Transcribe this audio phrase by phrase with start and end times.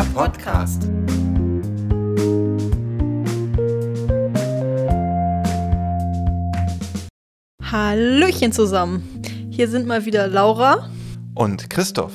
[0.00, 0.88] der Podcast.
[7.62, 9.22] Hallöchen zusammen.
[9.50, 10.88] Hier sind mal wieder Laura
[11.34, 12.12] und Christoph.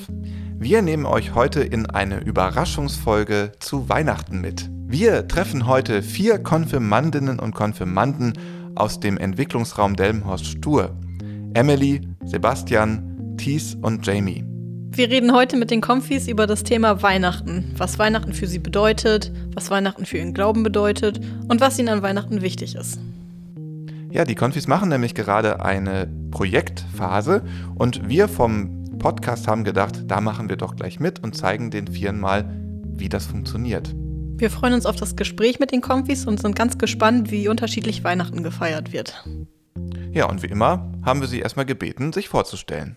[0.57, 4.69] Wir nehmen euch heute in eine Überraschungsfolge zu Weihnachten mit.
[4.87, 8.33] Wir treffen heute vier Konfirmandinnen und Konfirmanden
[8.73, 10.97] aus dem Entwicklungsraum Delmenhorst-Stur.
[11.53, 14.54] Emily, Sebastian, Thies und Jamie.
[14.95, 17.73] Wir reden heute mit den Konfis über das Thema Weihnachten.
[17.75, 22.01] Was Weihnachten für sie bedeutet, was Weihnachten für ihren Glauben bedeutet und was ihnen an
[22.01, 22.97] Weihnachten wichtig ist.
[24.09, 27.43] Ja, die Konfis machen nämlich gerade eine Projektphase
[27.75, 31.87] und wir vom Podcast haben gedacht, da machen wir doch gleich mit und zeigen den
[31.87, 32.49] Vieren mal,
[32.85, 33.93] wie das funktioniert.
[34.37, 38.05] Wir freuen uns auf das Gespräch mit den Konfis und sind ganz gespannt, wie unterschiedlich
[38.05, 39.27] Weihnachten gefeiert wird.
[40.13, 42.95] Ja, und wie immer haben wir sie erstmal gebeten, sich vorzustellen.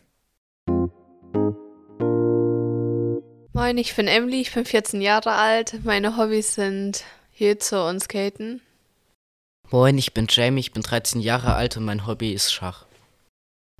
[3.58, 5.80] Moin, ich bin Emily, ich bin 14 Jahre alt.
[5.82, 8.60] Meine Hobbys sind Hierze und Skaten.
[9.68, 12.86] Moin, ich bin Jamie, ich bin 13 Jahre alt und mein Hobby ist Schach.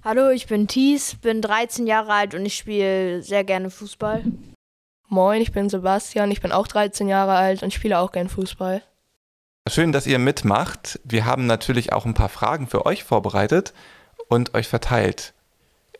[0.02, 4.24] Hallo, ich bin Thies, bin 13 Jahre alt und ich spiele sehr gerne Fußball.
[5.06, 8.82] Moin, ich bin Sebastian, ich bin auch 13 Jahre alt und spiele auch gern Fußball.
[9.68, 10.98] Schön, dass ihr mitmacht.
[11.04, 13.74] Wir haben natürlich auch ein paar Fragen für euch vorbereitet
[14.28, 15.34] und euch verteilt.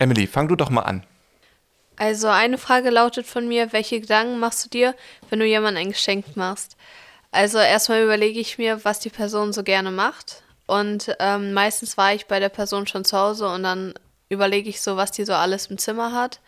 [0.01, 1.05] Emily, fang du doch mal an.
[1.99, 4.95] Also eine Frage lautet von mir, welche Gedanken machst du dir,
[5.29, 6.77] wenn du jemandem ein Geschenk machst?
[7.33, 10.43] Also erstmal überlege ich mir, was die Person so gerne macht.
[10.67, 13.95] Und ähm, meistens war ich bei der Person schon zu Hause und dann
[14.29, 16.41] überlege ich so, was die so alles im Zimmer hat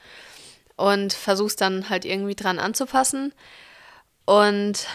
[0.77, 3.33] und versuche es dann halt irgendwie dran anzupassen.
[4.27, 4.87] Und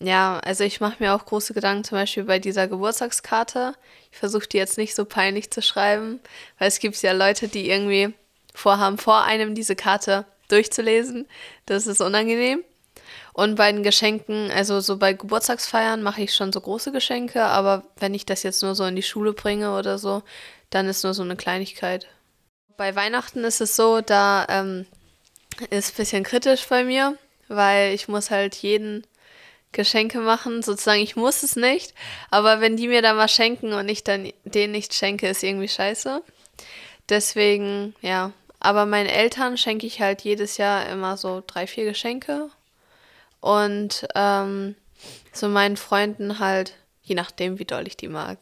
[0.00, 3.74] ja, also ich mache mir auch große Gedanken zum Beispiel bei dieser Geburtstagskarte.
[4.10, 6.20] Ich versuche die jetzt nicht so peinlich zu schreiben,
[6.58, 8.14] weil es gibt ja Leute, die irgendwie
[8.60, 11.26] vorhaben, vor einem diese Karte durchzulesen.
[11.66, 12.64] Das ist unangenehm.
[13.32, 17.84] Und bei den Geschenken, also so bei Geburtstagsfeiern mache ich schon so große Geschenke, aber
[17.98, 20.22] wenn ich das jetzt nur so in die Schule bringe oder so,
[20.70, 22.06] dann ist nur so eine Kleinigkeit.
[22.76, 24.86] Bei Weihnachten ist es so, da ähm,
[25.70, 27.16] ist ein bisschen kritisch bei mir,
[27.48, 29.06] weil ich muss halt jeden
[29.72, 31.94] Geschenke machen, sozusagen, ich muss es nicht,
[32.30, 35.68] aber wenn die mir dann was schenken und ich dann denen nicht schenke, ist irgendwie
[35.68, 36.22] scheiße.
[37.08, 42.50] Deswegen, ja, aber meinen Eltern schenke ich halt jedes Jahr immer so drei, vier Geschenke.
[43.40, 44.76] Und ähm,
[45.32, 48.38] so meinen Freunden halt, je nachdem, wie doll ich die mag.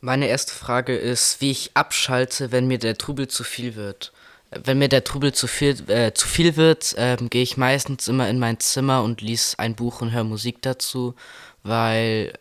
[0.00, 4.12] Meine erste Frage ist, wie ich abschalte, wenn mir der Trubel zu viel wird.
[4.50, 8.28] Wenn mir der Trubel zu viel, äh, zu viel wird, äh, gehe ich meistens immer
[8.28, 11.14] in mein Zimmer und lese ein Buch und höre Musik dazu,
[11.62, 12.34] weil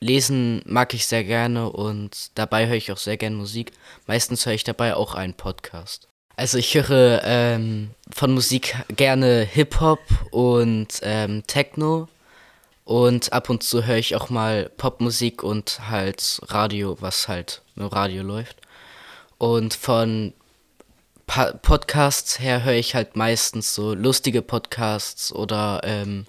[0.00, 3.72] Lesen mag ich sehr gerne und dabei höre ich auch sehr gerne Musik.
[4.06, 6.08] Meistens höre ich dabei auch einen Podcast.
[6.36, 10.00] Also ich höre ähm, von Musik gerne Hip-Hop
[10.30, 12.08] und ähm, Techno
[12.90, 17.86] und ab und zu höre ich auch mal Popmusik und halt Radio, was halt im
[17.86, 18.56] Radio läuft.
[19.38, 20.32] Und von
[21.26, 26.26] pa Podcasts her höre ich halt meistens so lustige Podcasts oder ähm,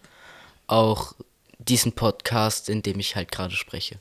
[0.68, 1.14] auch
[1.68, 4.00] diesen Podcast, in dem ich halt gerade spreche.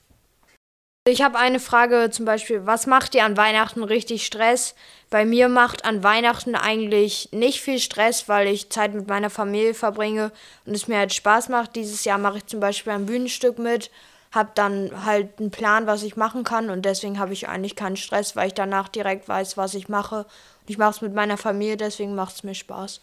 [1.09, 4.75] Ich habe eine Frage zum Beispiel, was macht dir an Weihnachten richtig Stress?
[5.09, 9.72] Bei mir macht an Weihnachten eigentlich nicht viel Stress, weil ich Zeit mit meiner Familie
[9.72, 10.31] verbringe
[10.66, 11.75] und es mir halt Spaß macht.
[11.75, 13.91] Dieses Jahr mache ich zum Beispiel ein Bühnenstück mit,
[14.31, 17.97] habe dann halt einen Plan, was ich machen kann und deswegen habe ich eigentlich keinen
[17.97, 20.19] Stress, weil ich danach direkt weiß, was ich mache.
[20.19, 23.00] Und ich mache es mit meiner Familie, deswegen macht es mir Spaß.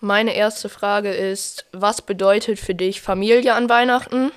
[0.00, 4.30] Meine erste Frage ist, was bedeutet für dich Familie an Weihnachten?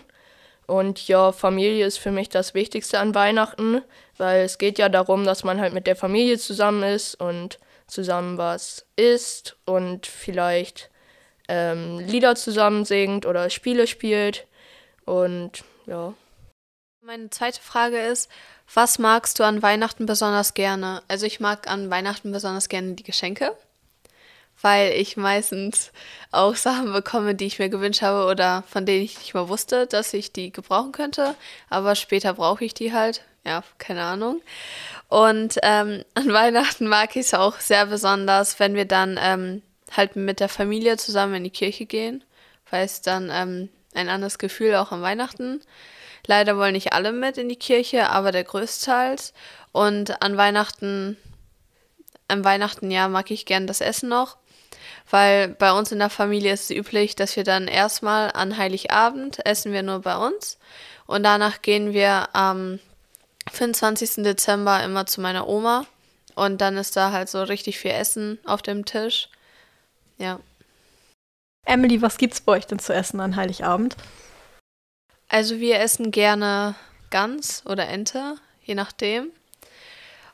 [0.66, 3.82] Und ja, Familie ist für mich das Wichtigste an Weihnachten,
[4.18, 8.38] weil es geht ja darum, dass man halt mit der Familie zusammen ist und zusammen
[8.38, 10.90] was isst und vielleicht
[11.48, 14.48] ähm, Lieder zusammen singt oder Spiele spielt.
[15.06, 16.14] Und ja.
[17.02, 18.32] Meine zweite Frage ist,
[18.74, 21.04] was magst du an Weihnachten besonders gerne?
[21.08, 23.56] Also ich mag an Weihnachten besonders gerne die Geschenke
[24.62, 25.92] weil ich meistens
[26.32, 29.88] auch Sachen bekomme, die ich mir gewünscht habe oder von denen ich nicht mal wusste,
[29.88, 31.36] dass ich die gebrauchen könnte.
[31.70, 33.24] Aber später brauche ich die halt.
[33.44, 34.42] Ja, keine Ahnung.
[35.08, 39.62] Und ähm, an Weihnachten mag ich es auch sehr besonders, wenn wir dann ähm,
[39.92, 42.24] halt mit der Familie zusammen in die Kirche gehen,
[42.70, 45.62] weil es dann ähm, ein anderes Gefühl auch an Weihnachten.
[46.28, 49.34] Leider wollen nicht alle mit in die Kirche, aber der größtenteils.
[49.72, 51.18] Und an Weihnachten,
[52.28, 54.38] am Weihnachten, ja, mag ich gern das Essen noch
[55.12, 59.46] weil bei uns in der Familie ist es üblich, dass wir dann erstmal an Heiligabend
[59.46, 60.58] essen wir nur bei uns
[61.06, 62.80] und danach gehen wir am
[63.52, 64.24] 25.
[64.24, 65.86] Dezember immer zu meiner Oma
[66.36, 69.30] und dann ist da halt so richtig viel Essen auf dem Tisch.
[70.18, 70.40] Ja.
[71.66, 73.96] Emily, was gibt's bei euch denn zu essen an Heiligabend?
[75.28, 76.76] Also wir essen gerne
[77.10, 79.32] Gans oder Ente, je nachdem.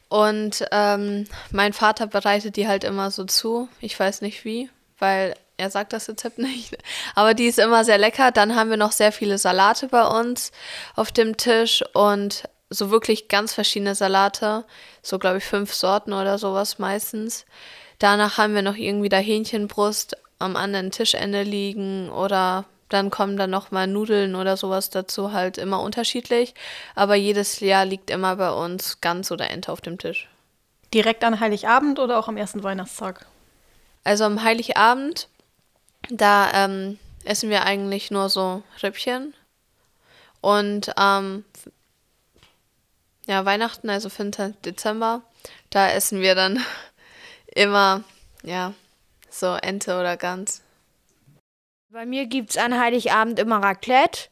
[0.10, 3.68] Und ähm, mein Vater bereitet die halt immer so zu.
[3.82, 4.70] Ich weiß nicht wie,
[5.00, 6.78] weil er sagt das Rezept nicht.
[7.16, 8.32] Aber die ist immer sehr lecker.
[8.32, 10.52] Dann haben wir noch sehr viele Salate bei uns
[10.96, 14.66] auf dem Tisch und so wirklich ganz verschiedene Salate.
[15.02, 17.46] So, glaube ich, fünf Sorten oder sowas meistens.
[18.00, 23.50] Danach haben wir noch irgendwie da Hähnchenbrust am anderen Tischende liegen oder dann kommen dann
[23.50, 26.54] noch mal Nudeln oder sowas dazu, halt immer unterschiedlich.
[26.96, 30.30] Aber jedes Jahr liegt immer bei uns Gans oder Ente auf dem Tisch.
[30.94, 33.26] Direkt an Heiligabend oder auch am ersten Weihnachtstag?
[34.04, 35.28] Also am Heiligabend,
[36.10, 39.34] da ähm, essen wir eigentlich nur so Rippchen.
[40.40, 41.44] Und ähm,
[43.28, 44.54] ja, Weihnachten, also 5.
[44.64, 45.24] Dezember,
[45.70, 46.64] da essen wir dann
[47.48, 48.04] immer,
[48.44, 48.74] ja,
[49.30, 50.62] so Ente oder Gans.
[51.90, 54.30] Bei mir gibt es an Heiligabend immer Raclette.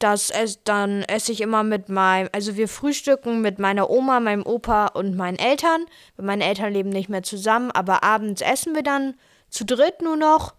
[0.00, 4.44] Das ess, dann esse ich immer mit meinem, also wir frühstücken mit meiner Oma, meinem
[4.44, 5.86] Opa und meinen Eltern.
[6.16, 9.14] Meine Eltern leben nicht mehr zusammen, aber abends essen wir dann
[9.48, 10.54] zu dritt nur noch.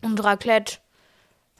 [0.00, 0.78] Und Raclette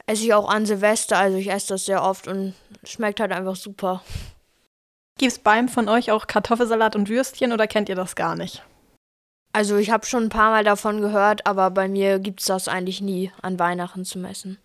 [0.06, 2.54] esse ich auch an Silvester, also ich esse das sehr oft und
[2.84, 4.02] schmeckt halt einfach super.
[5.19, 8.62] Gibt es beim von euch auch Kartoffelsalat und Würstchen oder kennt ihr das gar nicht?
[9.54, 12.66] Also ich habe schon ein paar Mal davon gehört, aber bei mir gibt es das
[12.66, 14.58] eigentlich nie an Weihnachten zu messen.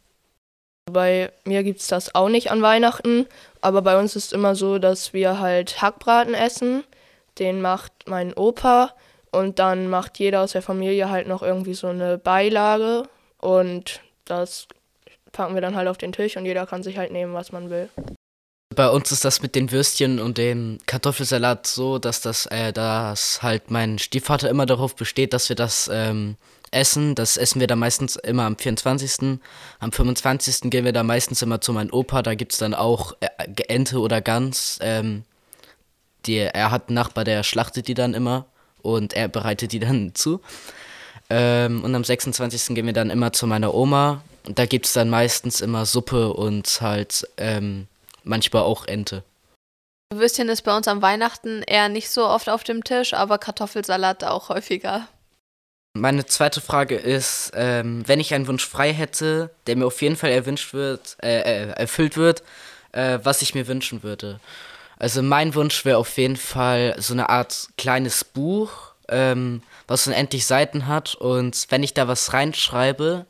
[0.92, 3.28] Bei mir gibt es das auch nicht an Weihnachten,
[3.62, 6.84] aber bei uns ist immer so, dass wir halt Hackbraten essen.
[7.38, 8.96] Den macht mein Opa
[9.32, 13.04] und dann macht jeder aus der Familie halt noch irgendwie so eine Beilage
[13.38, 14.68] und das
[15.32, 17.70] packen wir dann halt auf den Tisch und jeder kann sich halt nehmen, was man
[17.70, 17.90] will.
[18.80, 23.44] Bei uns ist das mit den Würstchen und dem Kartoffelsalat so, dass das, äh, dass
[23.44, 26.38] halt mein Stiefvater immer darauf besteht, dass wir das ähm,
[26.72, 27.14] essen.
[27.14, 29.38] Das essen wir dann meistens immer am 24.
[29.82, 30.70] Am 25.
[30.70, 32.22] gehen wir da meistens immer zu meinem Opa.
[32.22, 33.28] Da gibt es dann auch äh,
[33.68, 34.80] Ente oder Gans.
[34.82, 35.24] Ähm,
[36.26, 38.46] die, er hat einen Nachbar, der schlachtet die dann immer
[38.82, 40.40] und er bereitet die dann zu.
[41.30, 42.76] Ähm, und am 26.
[42.76, 44.24] gehen wir dann immer zu meiner Oma.
[44.46, 47.90] Da gibt es dann meistens immer Suppe und halt ähm,
[48.30, 49.24] manchmal auch Ente.
[50.14, 54.24] Würstchen ist bei uns am Weihnachten eher nicht so oft auf dem Tisch, aber Kartoffelsalat
[54.24, 55.08] auch häufiger.
[55.94, 60.16] Meine zweite Frage ist, ähm, wenn ich einen Wunsch frei hätte, der mir auf jeden
[60.16, 62.44] Fall erwünscht wird, äh, äh, erfüllt wird,
[62.92, 64.40] äh, was ich mir wünschen würde.
[64.98, 68.72] Also mein Wunsch wäre auf jeden Fall so eine Art kleines Buch,
[69.08, 73.26] ähm, was unendlich Seiten hat und wenn ich da was reinschreibe,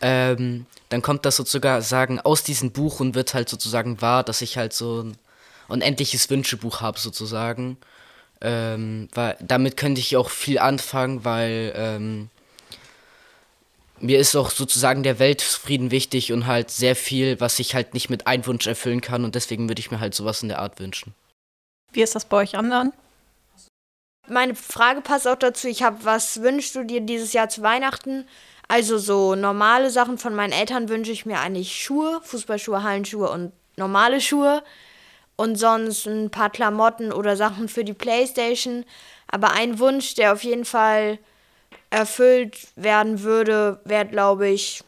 [0.00, 4.56] ähm, dann kommt das sozusagen aus diesem Buch und wird halt sozusagen wahr, dass ich
[4.56, 5.16] halt so ein
[5.68, 7.76] unendliches Wünschebuch habe sozusagen.
[8.40, 12.30] Ähm, weil damit könnte ich auch viel anfangen, weil ähm,
[14.00, 18.10] mir ist auch sozusagen der Weltfrieden wichtig und halt sehr viel, was ich halt nicht
[18.10, 20.78] mit einem Wunsch erfüllen kann und deswegen würde ich mir halt sowas in der Art
[20.78, 21.14] wünschen.
[21.92, 22.92] Wie ist das bei euch anderen?
[24.28, 25.68] Meine Frage passt auch dazu.
[25.68, 28.26] Ich habe, was wünschst du dir dieses Jahr zu Weihnachten?
[28.68, 33.52] Also so normale Sachen von meinen Eltern wünsche ich mir eigentlich Schuhe, Fußballschuhe, Hallenschuhe und
[33.76, 34.62] normale Schuhe.
[35.36, 38.84] Und sonst ein paar Klamotten oder Sachen für die Playstation.
[39.28, 41.18] Aber ein Wunsch, der auf jeden Fall
[41.90, 44.82] erfüllt werden würde, wäre, glaube ich,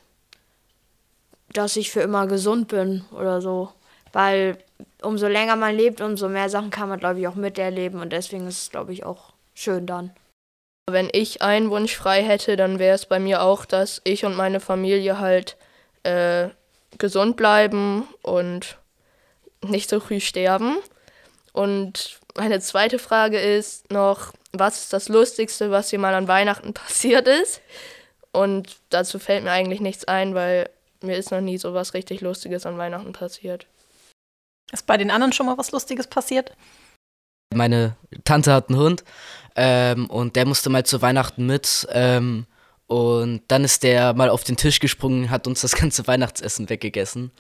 [1.53, 3.73] dass ich für immer gesund bin oder so.
[4.13, 4.59] Weil
[5.03, 8.01] umso länger man lebt, umso mehr Sachen kann man, glaube ich, auch miterleben.
[8.01, 10.11] Und deswegen ist es, glaube ich, auch schön dann.
[10.93, 14.37] Wenn ich einen Wunsch frei hätte, dann wäre es bei mir auch, dass ich und
[14.37, 15.57] meine Familie halt
[16.03, 16.49] äh,
[16.99, 18.79] gesund bleiben und
[19.63, 20.79] nicht so früh sterben.
[21.53, 26.75] Und meine zweite Frage ist noch, was ist das Lustigste, was dir mal an Weihnachten
[26.75, 27.61] passiert ist?
[28.33, 30.71] Und dazu fällt mir eigentlich nichts ein, weil
[31.01, 33.67] mir ist noch nie so was richtig Lustiges an Weihnachten passiert.
[34.73, 36.53] Ist bei den anderen schon mal was Lustiges passiert?
[37.53, 39.05] Meine Tante hat einen Hund
[39.57, 41.87] ähm, und der musste mal zu Weihnachten mit.
[41.91, 42.47] Ähm,
[42.87, 47.33] und dann ist der mal auf den Tisch gesprungen, hat uns das ganze Weihnachtsessen weggegessen.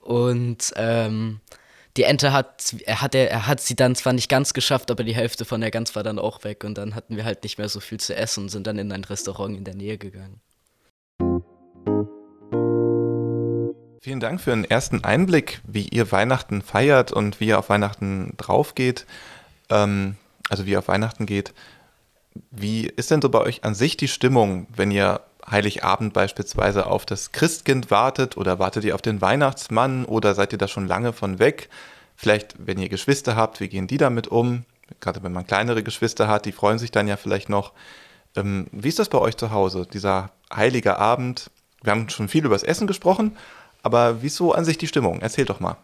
[0.00, 1.40] Und ähm,
[1.98, 5.14] die Ente hat, er hat, er hat sie dann zwar nicht ganz geschafft, aber die
[5.14, 6.64] Hälfte von der Gans war dann auch weg.
[6.64, 8.90] Und dann hatten wir halt nicht mehr so viel zu essen und sind dann in
[8.90, 10.40] ein Restaurant in der Nähe gegangen.
[14.00, 18.32] Vielen Dank für einen ersten Einblick, wie ihr Weihnachten feiert und wie ihr auf Weihnachten
[18.38, 19.06] draufgeht
[19.72, 20.16] ähm,
[20.48, 21.52] also wie auf Weihnachten geht.
[22.50, 27.04] Wie ist denn so bei euch an sich die Stimmung, wenn ihr Heiligabend beispielsweise auf
[27.04, 31.12] das Christkind wartet oder wartet ihr auf den Weihnachtsmann oder seid ihr da schon lange
[31.12, 31.68] von weg?
[32.16, 34.64] Vielleicht, wenn ihr Geschwister habt, wie gehen die damit um?
[35.00, 37.72] Gerade wenn man kleinere Geschwister hat, die freuen sich dann ja vielleicht noch.
[38.36, 41.50] Ähm, wie ist das bei euch zu Hause, dieser heiliger Abend.
[41.82, 43.36] Wir haben schon viel über das Essen gesprochen,
[43.82, 45.20] aber wieso an sich die Stimmung?
[45.20, 45.76] Erzähl doch mal.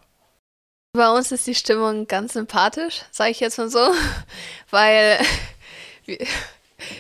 [0.98, 3.78] Bei uns ist die Stimmung ganz sympathisch, sage ich jetzt mal so,
[4.70, 5.20] weil
[6.06, 6.18] wir,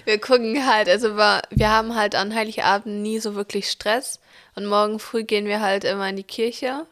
[0.04, 4.20] wir gucken halt, also wir, wir haben halt an Heiligabend nie so wirklich Stress
[4.54, 6.86] und morgen früh gehen wir halt immer in die Kirche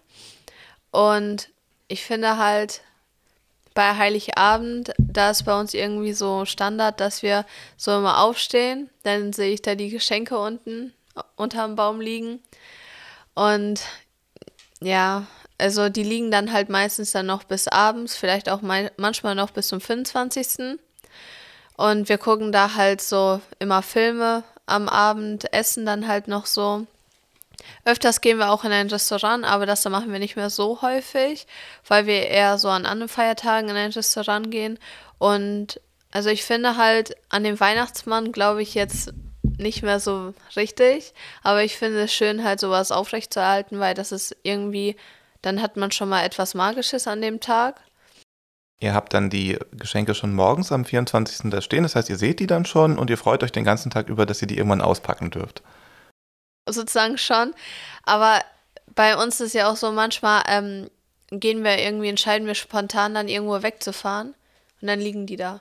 [0.90, 1.48] und
[1.86, 2.80] ich finde halt,
[3.72, 7.44] bei Heiligabend, da ist bei uns irgendwie so Standard, dass wir
[7.76, 8.88] so immer aufstehen.
[9.02, 10.94] Dann sehe ich da die Geschenke unten
[11.36, 12.40] unterm Baum liegen.
[13.34, 13.82] Und
[14.80, 15.26] ja,
[15.58, 19.68] also die liegen dann halt meistens dann noch bis abends, vielleicht auch manchmal noch bis
[19.68, 20.78] zum 25.
[21.76, 26.86] Und wir gucken da halt so immer Filme am Abend, essen dann halt noch so.
[27.84, 31.46] Öfters gehen wir auch in ein Restaurant, aber das machen wir nicht mehr so häufig,
[31.86, 34.78] weil wir eher so an anderen Feiertagen in ein Restaurant gehen.
[35.18, 35.80] Und
[36.12, 39.12] also ich finde halt an dem Weihnachtsmann glaube ich jetzt
[39.58, 44.36] nicht mehr so richtig, aber ich finde es schön halt sowas aufrechtzuerhalten, weil das ist
[44.42, 44.96] irgendwie,
[45.46, 47.80] dann hat man schon mal etwas Magisches an dem Tag.
[48.78, 51.50] Ihr habt dann die Geschenke schon morgens am 24.
[51.50, 53.90] da stehen, das heißt, ihr seht die dann schon und ihr freut euch den ganzen
[53.90, 55.62] Tag über, dass ihr die irgendwann auspacken dürft
[56.68, 57.54] sozusagen schon.
[58.04, 58.42] Aber
[58.94, 60.90] bei uns ist ja auch so, manchmal ähm,
[61.30, 64.34] gehen wir irgendwie, entscheiden wir spontan dann irgendwo wegzufahren
[64.80, 65.60] und dann liegen die da.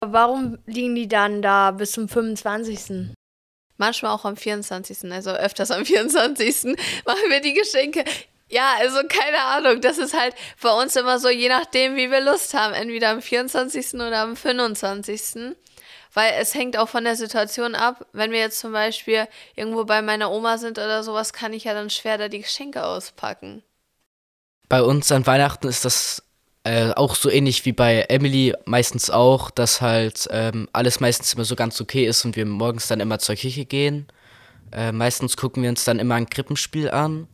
[0.00, 3.14] Warum liegen die dann da bis zum 25.?
[3.76, 6.64] Manchmal auch am 24., also öfters am 24.
[7.06, 8.04] machen wir die Geschenke.
[8.50, 9.80] Ja, also keine Ahnung.
[9.80, 12.74] Das ist halt bei uns immer so, je nachdem, wie wir Lust haben.
[12.74, 13.94] Entweder am 24.
[13.94, 15.56] oder am 25
[16.12, 18.06] weil es hängt auch von der Situation ab.
[18.12, 21.74] Wenn wir jetzt zum Beispiel irgendwo bei meiner Oma sind oder sowas, kann ich ja
[21.74, 23.62] dann schwer da die Geschenke auspacken.
[24.68, 26.22] Bei uns an Weihnachten ist das
[26.64, 31.44] äh, auch so ähnlich wie bei Emily meistens auch, dass halt ähm, alles meistens immer
[31.44, 34.08] so ganz okay ist und wir morgens dann immer zur Kirche gehen.
[34.72, 37.28] Äh, meistens gucken wir uns dann immer ein Krippenspiel an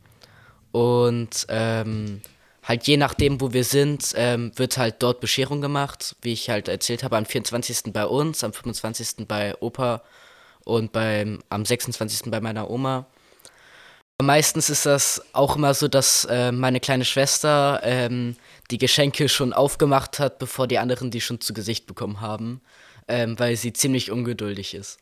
[0.77, 2.21] und ähm,
[2.61, 6.15] halt je nachdem, wo wir sind, ähm, wird halt dort Bescherung gemacht.
[6.21, 7.91] Wie ich halt erzählt habe, am 24.
[7.91, 9.27] bei uns, am 25.
[9.27, 10.03] bei Opa
[10.65, 12.29] und beim, am 26.
[12.29, 13.07] bei meiner Oma.
[14.21, 18.35] Meistens ist das auch immer so, dass äh, meine kleine Schwester ähm,
[18.69, 22.61] die Geschenke schon aufgemacht hat, bevor die anderen die schon zu Gesicht bekommen haben,
[23.07, 24.99] ähm, weil sie ziemlich ungeduldig ist.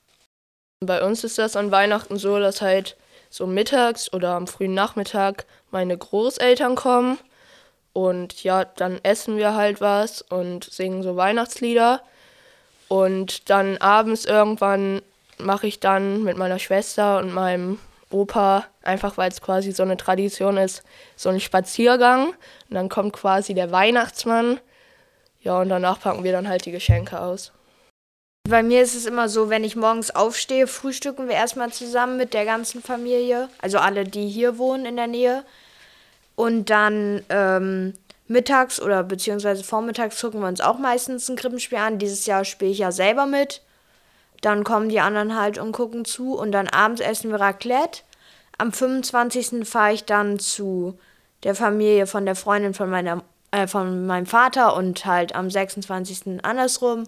[0.79, 2.95] Bei uns ist das an Weihnachten so, dass halt
[3.29, 7.17] so mittags oder am frühen Nachmittag meine Großeltern kommen
[7.95, 12.01] und ja, dann essen wir halt was und singen so Weihnachtslieder.
[12.89, 15.01] Und dann abends irgendwann
[15.37, 17.79] mache ich dann mit meiner Schwester und meinem
[18.09, 20.83] Opa, einfach weil es quasi so eine Tradition ist,
[21.15, 22.27] so einen Spaziergang.
[22.27, 22.35] Und
[22.75, 24.59] dann kommt quasi der Weihnachtsmann.
[25.39, 27.53] Ja, und danach packen wir dann halt die Geschenke aus.
[28.47, 32.35] Bei mir ist es immer so, wenn ich morgens aufstehe, frühstücken wir erstmal zusammen mit
[32.35, 33.49] der ganzen Familie.
[33.59, 35.43] Also alle, die hier wohnen in der Nähe.
[36.35, 37.93] Und dann ähm,
[38.27, 41.97] mittags oder beziehungsweise vormittags gucken wir uns auch meistens ein Krippenspiel an.
[41.97, 43.63] Dieses Jahr spiele ich ja selber mit.
[44.41, 46.37] Dann kommen die anderen halt und gucken zu.
[46.37, 48.03] Und dann abends essen wir Raclette.
[48.59, 49.67] Am 25.
[49.67, 50.99] fahre ich dann zu
[51.41, 56.43] der Familie von der Freundin von, meiner, äh, von meinem Vater und halt am 26.
[56.43, 57.05] andersrum.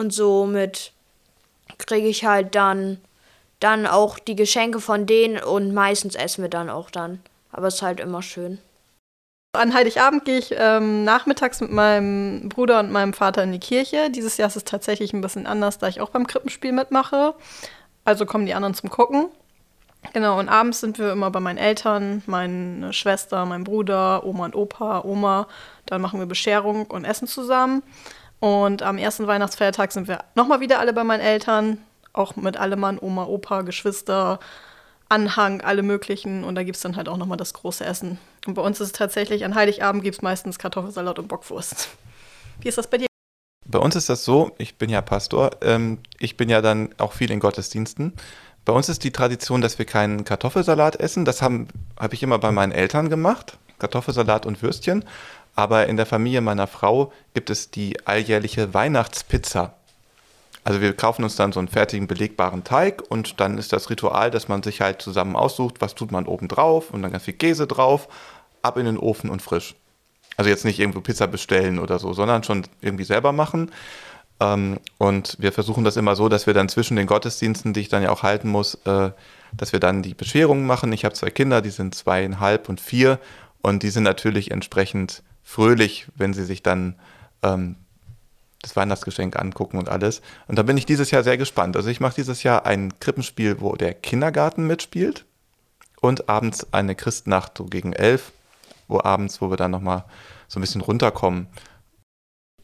[0.00, 0.92] Und somit
[1.76, 3.02] kriege ich halt dann,
[3.60, 7.20] dann auch die Geschenke von denen und meistens essen wir dann auch dann.
[7.52, 8.56] Aber es ist halt immer schön.
[9.52, 14.08] An Heiligabend gehe ich ähm, nachmittags mit meinem Bruder und meinem Vater in die Kirche.
[14.08, 17.34] Dieses Jahr ist es tatsächlich ein bisschen anders, da ich auch beim Krippenspiel mitmache.
[18.06, 19.26] Also kommen die anderen zum Gucken.
[20.14, 24.56] Genau, und abends sind wir immer bei meinen Eltern, meine Schwester, mein Bruder, Oma und
[24.56, 25.46] Opa, Oma.
[25.84, 27.82] Dann machen wir Bescherung und Essen zusammen.
[28.40, 31.78] Und am ersten Weihnachtsfeiertag sind wir nochmal wieder alle bei meinen Eltern,
[32.12, 34.40] auch mit allem Mann, Oma, Opa, Geschwister,
[35.10, 36.42] Anhang, alle möglichen.
[36.44, 38.18] Und da gibt es dann halt auch nochmal das große Essen.
[38.46, 41.90] Und bei uns ist es tatsächlich, an Heiligabend gibt es meistens Kartoffelsalat und Bockwurst.
[42.60, 43.06] Wie ist das bei dir?
[43.66, 47.12] Bei uns ist das so, ich bin ja Pastor, ähm, ich bin ja dann auch
[47.12, 48.14] viel in Gottesdiensten.
[48.64, 51.24] Bei uns ist die Tradition, dass wir keinen Kartoffelsalat essen.
[51.24, 51.66] Das habe
[51.98, 55.04] hab ich immer bei meinen Eltern gemacht, Kartoffelsalat und Würstchen.
[55.60, 59.74] Aber in der Familie meiner Frau gibt es die alljährliche Weihnachtspizza.
[60.64, 64.30] Also wir kaufen uns dann so einen fertigen belegbaren Teig und dann ist das Ritual,
[64.30, 67.34] dass man sich halt zusammen aussucht, was tut man oben drauf und dann ganz viel
[67.34, 68.08] Käse drauf,
[68.62, 69.74] ab in den Ofen und frisch.
[70.38, 73.70] Also jetzt nicht irgendwo Pizza bestellen oder so, sondern schon irgendwie selber machen.
[74.40, 77.90] Ähm, und wir versuchen das immer so, dass wir dann zwischen den Gottesdiensten, die ich
[77.90, 79.10] dann ja auch halten muss, äh,
[79.54, 80.90] dass wir dann die Bescherungen machen.
[80.94, 83.18] Ich habe zwei Kinder, die sind zweieinhalb und vier
[83.60, 86.94] und die sind natürlich entsprechend fröhlich, wenn sie sich dann
[87.42, 87.74] ähm,
[88.62, 90.22] das Weihnachtsgeschenk angucken und alles.
[90.46, 91.76] Und da bin ich dieses Jahr sehr gespannt.
[91.76, 95.24] Also ich mache dieses Jahr ein Krippenspiel, wo der Kindergarten mitspielt
[96.00, 98.30] und abends eine Christnacht so gegen elf,
[98.86, 100.04] wo abends, wo wir dann nochmal
[100.46, 101.48] so ein bisschen runterkommen.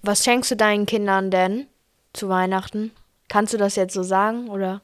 [0.03, 1.67] Was schenkst du deinen Kindern denn
[2.13, 2.93] zu Weihnachten?
[3.29, 4.81] Kannst du das jetzt so sagen oder?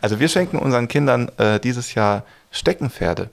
[0.00, 3.28] Also wir schenken unseren Kindern äh, dieses Jahr Steckenpferde.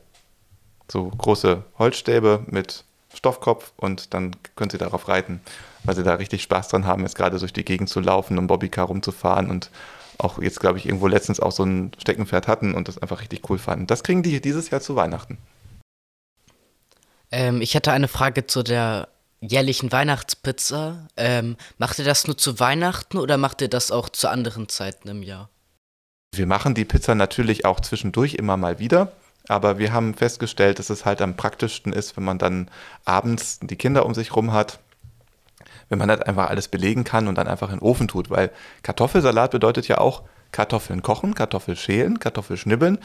[0.91, 5.41] So große Holzstäbe mit Stoffkopf und dann können sie darauf reiten,
[5.83, 8.47] weil sie da richtig Spaß dran haben, jetzt gerade durch die Gegend zu laufen und
[8.47, 9.69] Bobbycar rumzufahren und
[10.17, 13.49] auch jetzt, glaube ich, irgendwo letztens auch so ein Steckenpferd hatten und das einfach richtig
[13.49, 13.87] cool fanden.
[13.87, 15.37] Das kriegen die dieses Jahr zu Weihnachten.
[17.31, 19.07] Ähm, ich hätte eine Frage zu der
[19.41, 21.07] jährlichen Weihnachtspizza.
[21.15, 25.07] Ähm, macht ihr das nur zu Weihnachten oder macht ihr das auch zu anderen Zeiten
[25.07, 25.49] im Jahr?
[26.35, 29.13] Wir machen die Pizza natürlich auch zwischendurch immer mal wieder.
[29.49, 32.69] Aber wir haben festgestellt, dass es halt am praktischsten ist, wenn man dann
[33.03, 34.79] abends die Kinder um sich rum hat,
[35.89, 38.29] wenn man halt einfach alles belegen kann und dann einfach in den Ofen tut.
[38.29, 38.51] Weil
[38.83, 42.99] Kartoffelsalat bedeutet ja auch Kartoffeln kochen, Kartoffeln schälen, Kartoffeln schnibbeln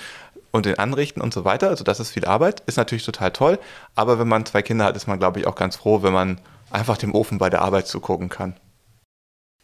[0.50, 1.70] und den anrichten und so weiter.
[1.70, 3.58] Also das ist viel Arbeit, ist natürlich total toll.
[3.94, 6.42] Aber wenn man zwei Kinder hat, ist man, glaube ich, auch ganz froh, wenn man
[6.70, 8.54] einfach dem Ofen bei der Arbeit zugucken kann.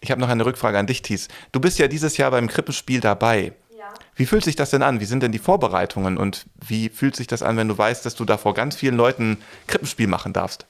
[0.00, 1.28] Ich habe noch eine Rückfrage an dich, Thies.
[1.52, 3.52] Du bist ja dieses Jahr beim Krippenspiel dabei.
[4.14, 5.00] Wie fühlt sich das denn an?
[5.00, 8.14] Wie sind denn die Vorbereitungen und wie fühlt sich das an, wenn du weißt, dass
[8.14, 10.66] du da vor ganz vielen Leuten Krippenspiel machen darfst?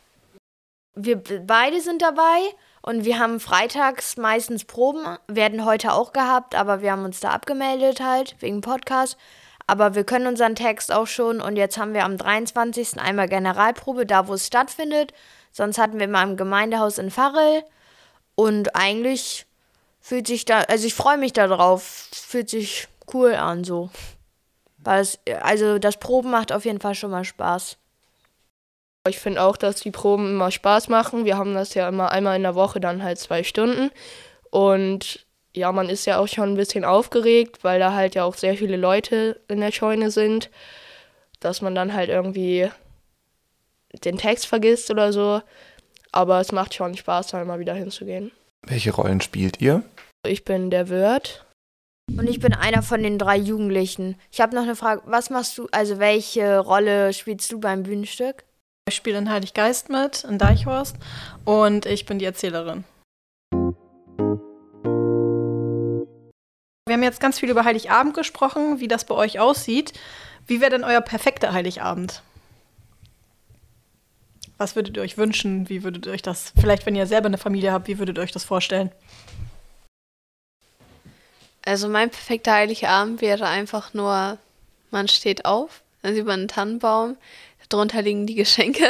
[0.94, 2.40] Wir beide sind dabei
[2.82, 7.30] und wir haben freitags meistens Proben, werden heute auch gehabt, aber wir haben uns da
[7.30, 9.16] abgemeldet halt wegen Podcast.
[9.66, 13.00] Aber wir können unseren Text auch schon und jetzt haben wir am 23.
[13.00, 15.12] einmal Generalprobe, da wo es stattfindet.
[15.52, 17.62] Sonst hatten wir mal im Gemeindehaus in Farrell
[18.34, 19.46] und eigentlich
[20.00, 23.90] fühlt sich da, also ich freue mich darauf, fühlt sich cool an, so.
[24.78, 27.76] Weil es, also das Proben macht auf jeden Fall schon mal Spaß.
[29.08, 31.24] Ich finde auch, dass die Proben immer Spaß machen.
[31.24, 33.90] Wir haben das ja immer einmal in der Woche, dann halt zwei Stunden.
[34.50, 38.34] Und ja, man ist ja auch schon ein bisschen aufgeregt, weil da halt ja auch
[38.34, 40.50] sehr viele Leute in der Scheune sind,
[41.40, 42.70] dass man dann halt irgendwie
[44.04, 45.42] den Text vergisst oder so.
[46.12, 48.32] Aber es macht schon Spaß, da immer wieder hinzugehen.
[48.62, 49.82] Welche Rollen spielt ihr?
[50.24, 51.46] Ich bin der Wirt.
[52.16, 54.16] Und ich bin einer von den drei Jugendlichen.
[54.30, 55.02] Ich habe noch eine Frage.
[55.06, 58.44] Was machst du, also welche Rolle spielst du beim Bühnenstück?
[58.88, 60.96] Ich spiele in Heiliggeist mit, in Deichhorst.
[61.44, 62.84] Und ich bin die Erzählerin.
[66.86, 69.92] Wir haben jetzt ganz viel über Heiligabend gesprochen, wie das bei euch aussieht.
[70.46, 72.22] Wie wäre denn euer perfekter Heiligabend?
[74.58, 75.68] Was würdet ihr euch wünschen?
[75.68, 78.22] Wie würdet ihr euch das, vielleicht wenn ihr selber eine Familie habt, wie würdet ihr
[78.22, 78.90] euch das vorstellen?
[81.64, 84.38] Also mein perfekter Heiligabend wäre einfach nur,
[84.90, 87.16] man steht auf, dann sieht man einen Tannenbaum,
[87.68, 88.88] darunter liegen die Geschenke.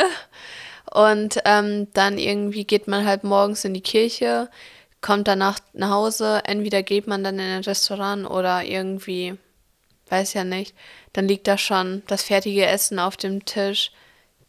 [0.92, 4.50] Und ähm, dann irgendwie geht man halt morgens in die Kirche,
[5.00, 9.37] kommt danach nach Hause, entweder geht man dann in ein Restaurant oder irgendwie,
[10.09, 10.74] weiß ja nicht,
[11.12, 13.92] dann liegt da schon das fertige Essen auf dem Tisch,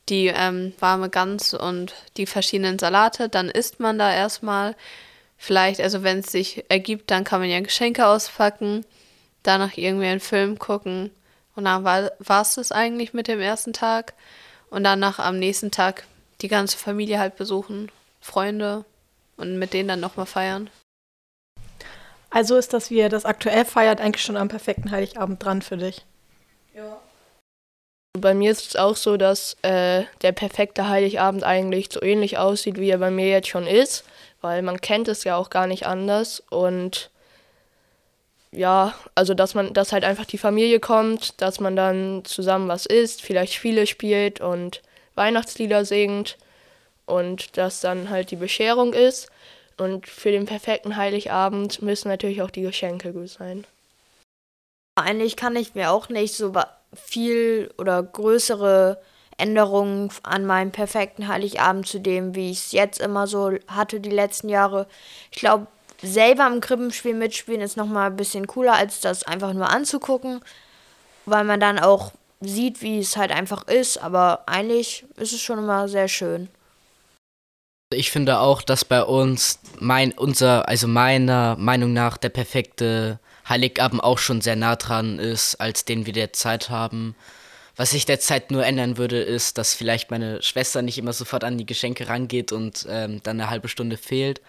[0.09, 4.75] die ähm, warme Gans und die verschiedenen Salate, dann isst man da erstmal
[5.43, 8.85] Vielleicht, also wenn es sich ergibt, dann kann man ja Geschenke auspacken,
[9.41, 11.09] danach irgendwie einen Film gucken.
[11.55, 14.13] Und dann war es das eigentlich mit dem ersten Tag.
[14.69, 16.05] Und danach am nächsten Tag
[16.41, 18.85] die ganze Familie halt besuchen, Freunde
[19.35, 20.69] und mit denen dann nochmal feiern.
[22.29, 25.77] Also ist das, wie ihr das aktuell feiert, eigentlich schon am perfekten Heiligabend dran für
[25.77, 26.05] dich?
[26.75, 26.99] Ja.
[28.15, 32.77] Bei mir ist es auch so, dass äh, der perfekte Heiligabend eigentlich so ähnlich aussieht,
[32.77, 34.03] wie er bei mir jetzt schon ist
[34.41, 37.09] weil man kennt es ja auch gar nicht anders und
[38.51, 42.85] ja, also dass man, dass halt einfach die Familie kommt, dass man dann zusammen was
[42.85, 44.81] isst, vielleicht Spiele spielt und
[45.15, 46.37] Weihnachtslieder singt
[47.05, 49.29] und dass dann halt die Bescherung ist.
[49.77, 53.65] Und für den perfekten Heiligabend müssen natürlich auch die Geschenke gut sein.
[54.95, 56.53] Eigentlich kann ich mir auch nicht so
[56.93, 59.01] viel oder größere
[59.41, 64.11] Änderungen an meinem perfekten Heiligabend zu dem, wie ich es jetzt immer so hatte die
[64.11, 64.87] letzten Jahre.
[65.31, 65.67] Ich glaube,
[66.01, 70.41] selber im Krippenspiel mitspielen ist nochmal ein bisschen cooler, als das einfach nur anzugucken,
[71.25, 73.97] weil man dann auch sieht, wie es halt einfach ist.
[73.97, 76.49] Aber eigentlich ist es schon immer sehr schön.
[77.93, 84.01] Ich finde auch, dass bei uns mein, unser, also meiner Meinung nach der perfekte Heiligabend
[84.01, 87.15] auch schon sehr nah dran ist, als den wir derzeit haben.
[87.75, 91.57] Was sich derzeit nur ändern würde, ist, dass vielleicht meine Schwester nicht immer sofort an
[91.57, 94.41] die Geschenke rangeht und ähm, dann eine halbe Stunde fehlt.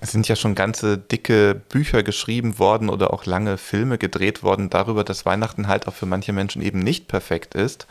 [0.00, 4.68] Es sind ja schon ganze dicke Bücher geschrieben worden oder auch lange Filme gedreht worden
[4.68, 7.86] darüber, dass Weihnachten halt auch für manche Menschen eben nicht perfekt ist.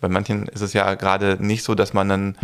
[0.00, 2.38] Bei manchen ist es ja gerade nicht so, dass man ein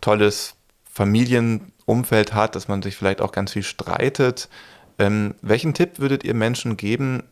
[0.00, 0.54] tolles
[0.90, 4.48] Familienumfeld hat, dass man sich vielleicht auch ganz viel streitet.
[4.98, 7.24] Ähm, welchen Tipp würdet ihr Menschen geben,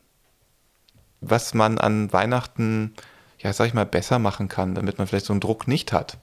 [1.21, 2.95] was man an Weihnachten,
[3.43, 6.19] ja, sag ich mal, besser machen kann, damit man vielleicht so einen Druck nicht hat?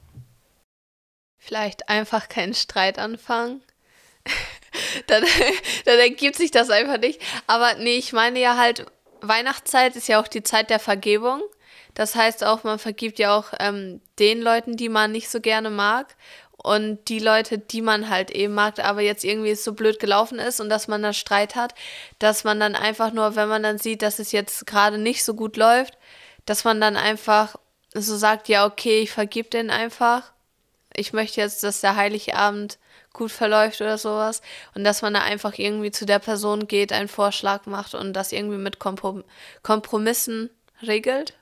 [1.37, 3.61] Vielleicht einfach keinen Streit anfangen.
[5.07, 5.23] dann,
[5.85, 7.21] dann ergibt sich das einfach nicht.
[7.47, 8.85] Aber nee, ich meine ja halt,
[9.21, 11.41] Weihnachtszeit ist ja auch die Zeit der Vergebung.
[11.93, 15.69] Das heißt auch, man vergibt ja auch ähm, den Leuten, die man nicht so gerne
[15.69, 16.15] mag.
[16.61, 20.59] Und die Leute, die man halt eben mag, aber jetzt irgendwie so blöd gelaufen ist
[20.59, 21.73] und dass man da Streit hat,
[22.19, 25.35] dass man dann einfach nur, wenn man dann sieht, dass es jetzt gerade nicht so
[25.35, 25.97] gut läuft,
[26.45, 27.55] dass man dann einfach
[27.93, 30.31] so sagt, ja, okay, ich vergib den einfach.
[30.95, 32.77] Ich möchte jetzt, dass der Heilige Abend
[33.13, 34.41] gut verläuft oder sowas.
[34.75, 38.31] Und dass man da einfach irgendwie zu der Person geht, einen Vorschlag macht und das
[38.31, 39.23] irgendwie mit Komprom
[39.63, 40.49] Kompromissen
[40.81, 41.33] regelt.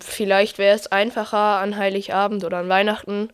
[0.00, 3.30] Vielleicht wäre es einfacher an Heiligabend oder an Weihnachten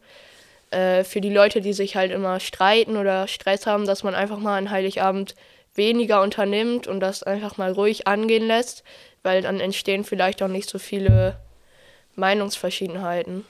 [0.70, 4.38] äh, für die Leute, die sich halt immer streiten oder Stress haben, dass man einfach
[4.38, 5.36] mal an Heiligabend
[5.76, 8.84] weniger unternimmt und das einfach mal ruhig angehen lässt,
[9.22, 11.38] weil dann entstehen vielleicht auch nicht so viele
[12.14, 13.44] Meinungsverschiedenheiten.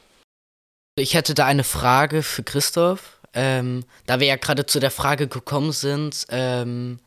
[0.99, 3.21] Ich hätte da eine Frage für Christoph.
[3.35, 7.01] Ähm, da wir ja gerade zu der Frage gekommen sind, ähm,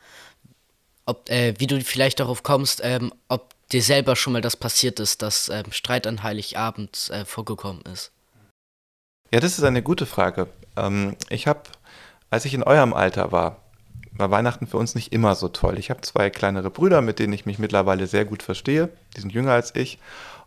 [1.08, 5.00] ob, äh, wie du vielleicht darauf kommst, ähm, ob dir selber schon mal das passiert
[5.00, 8.12] ist, dass ähm, Streit an Heiligabend äh, vorgekommen ist.
[9.32, 10.48] Ja, das ist eine gute Frage.
[10.76, 11.64] Ähm, ich habe,
[12.30, 13.62] als ich in eurem Alter war,
[14.20, 15.80] war Weihnachten für uns nicht immer so toll.
[15.80, 18.90] Ich habe zwei kleinere Brüder, mit denen ich mich mittlerweile sehr gut verstehe.
[19.16, 20.00] Die sind jünger als ich.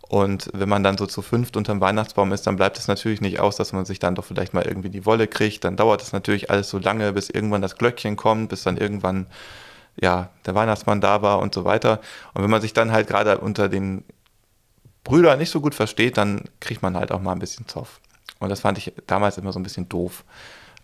[0.09, 3.41] Und wenn man dann so zu fünft unterm Weihnachtsbaum ist, dann bleibt es natürlich nicht
[3.41, 5.65] aus, dass man sich dann doch vielleicht mal irgendwie die Wolle kriegt.
[5.65, 9.27] Dann dauert es natürlich alles so lange, bis irgendwann das Glöckchen kommt, bis dann irgendwann
[10.01, 12.01] ja, der Weihnachtsmann da war und so weiter.
[12.35, 14.05] Und wenn man sich dann halt gerade unter den
[15.05, 18.01] Brüdern nicht so gut versteht, dann kriegt man halt auch mal ein bisschen Zoff.
[18.39, 20.25] Und das fand ich damals immer so ein bisschen doof.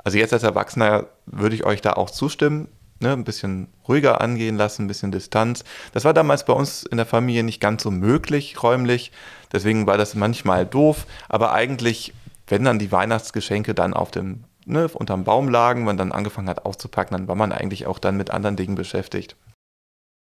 [0.04, 2.68] Also jetzt als Erwachsener würde ich euch da auch zustimmen
[3.00, 5.64] ne, ein bisschen ruhiger angehen lassen, ein bisschen Distanz.
[5.92, 9.12] Das war damals bei uns in der Familie nicht ganz so möglich, räumlich.
[9.52, 11.06] Deswegen war das manchmal doof.
[11.28, 12.12] Aber eigentlich,
[12.46, 16.64] wenn dann die Weihnachtsgeschenke dann auf dem, ne, unterm Baum lagen, man dann angefangen hat
[16.64, 19.36] auszupacken, dann war man eigentlich auch dann mit anderen Dingen beschäftigt.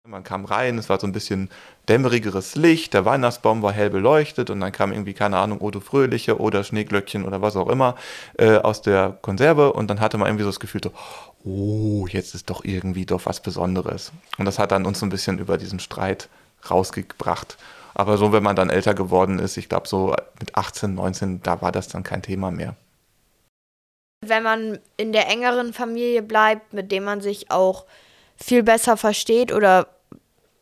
[0.06, 1.48] Man kam rein, es war so ein bisschen
[1.88, 6.38] dämmerigeres Licht, der Weihnachtsbaum war hell beleuchtet und dann kam irgendwie, keine Ahnung, Odo Fröhliche
[6.38, 7.94] oder Schneeglöckchen oder was auch immer
[8.37, 10.92] äh, aus der Konserve und dann hatte man irgendwie so das Gefühl, so,
[11.44, 14.12] oh, jetzt ist doch irgendwie doch was Besonderes.
[14.38, 16.28] Und das hat dann uns ein bisschen über diesen Streit
[16.70, 17.59] rausgebracht.
[17.94, 21.62] Aber so, wenn man dann älter geworden ist, ich glaube so mit 18, 19, da
[21.62, 22.74] war das dann kein Thema mehr.
[24.26, 27.85] Wenn man in der engeren Familie bleibt, mit dem man sich auch
[28.37, 29.87] viel besser versteht oder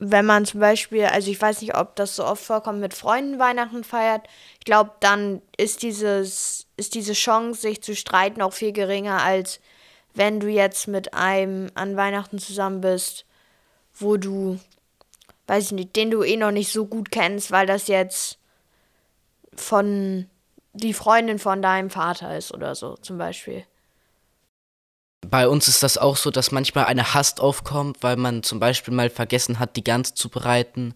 [0.05, 3.39] wenn man zum Beispiel, also ich weiß nicht, ob das so oft vorkommt, mit Freunden
[3.39, 4.27] Weihnachten feiert,
[4.59, 9.61] ich glaube, dann ist dieses, ist diese Chance, sich zu streiten, auch viel geringer, als
[10.15, 13.25] wenn du jetzt mit einem an Weihnachten zusammen bist,
[13.95, 14.59] wo du,
[15.47, 18.39] weiß ich nicht, den du eh noch nicht so gut kennst, weil das jetzt
[19.55, 20.27] von
[20.73, 23.65] die Freundin von deinem Vater ist oder so, zum Beispiel.
[25.29, 28.93] Bei uns ist das auch so, dass manchmal eine Hast aufkommt, weil man zum Beispiel
[28.93, 30.95] mal vergessen hat, die Gans zu bereiten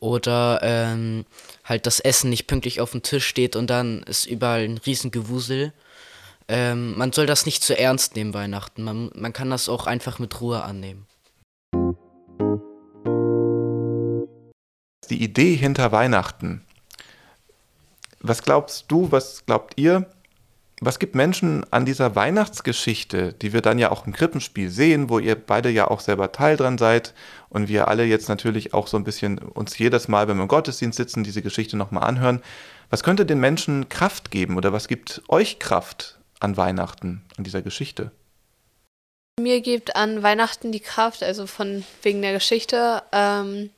[0.00, 1.24] oder ähm,
[1.64, 5.72] halt das Essen nicht pünktlich auf dem Tisch steht und dann ist überall ein Riesengewusel.
[6.48, 8.82] Ähm, man soll das nicht zu ernst nehmen, Weihnachten.
[8.82, 11.06] Man, man kann das auch einfach mit Ruhe annehmen.
[15.10, 16.64] Die Idee hinter Weihnachten.
[18.20, 20.06] Was glaubst du, was glaubt ihr?
[20.84, 25.20] was gibt Menschen an dieser Weihnachtsgeschichte, die wir dann ja auch im Krippenspiel sehen, wo
[25.20, 27.14] ihr beide ja auch selber Teil dran seid
[27.50, 30.48] und wir alle jetzt natürlich auch so ein bisschen uns jedes Mal, wenn wir im
[30.48, 32.42] Gottesdienst sitzen, diese Geschichte nochmal anhören.
[32.90, 37.62] Was könnte den Menschen Kraft geben oder was gibt euch Kraft an Weihnachten, an dieser
[37.62, 38.10] Geschichte?
[39.40, 43.70] Mir gibt an Weihnachten die Kraft, also von wegen der Geschichte, ähm,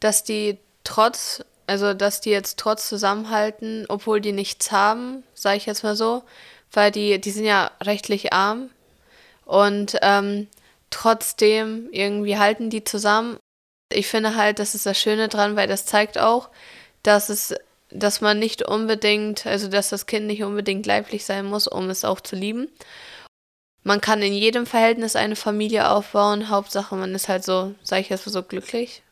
[0.00, 5.66] dass die trotz also, dass die jetzt trotz zusammenhalten, obwohl die nichts haben, sage ich
[5.66, 6.22] jetzt mal so,
[6.72, 8.70] weil die, die sind ja rechtlich arm
[9.44, 10.46] und ähm,
[10.90, 13.38] trotzdem irgendwie halten die zusammen.
[13.92, 16.50] Ich finde halt, das ist das Schöne dran, weil das zeigt auch,
[17.02, 17.54] dass es,
[17.98, 22.04] dass man nicht unbedingt, also dass das Kind nicht unbedingt leiblich sein muss, um es
[22.04, 22.68] auch zu lieben.
[23.82, 26.48] Man kann in jedem Verhältnis eine Familie aufbauen.
[26.48, 29.02] Hauptsache, man ist halt so, sage ich jetzt so glücklich.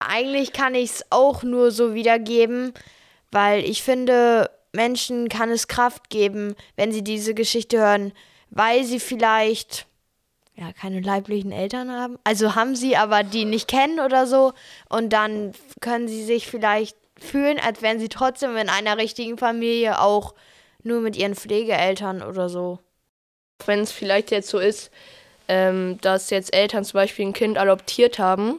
[0.00, 2.72] Eigentlich kann ich es auch nur so wiedergeben,
[3.30, 8.12] weil ich finde, Menschen kann es Kraft geben, wenn sie diese Geschichte hören,
[8.50, 9.86] weil sie vielleicht
[10.56, 12.18] ja keine leiblichen Eltern haben.
[12.24, 14.52] Also haben sie, aber die nicht kennen oder so.
[14.88, 20.00] Und dann können sie sich vielleicht fühlen, als wären sie trotzdem in einer richtigen Familie
[20.00, 20.34] auch
[20.82, 22.78] nur mit ihren Pflegeeltern oder so.
[23.64, 24.90] Wenn es vielleicht jetzt so ist,
[25.48, 28.58] ähm, dass jetzt Eltern zum Beispiel ein Kind adoptiert haben,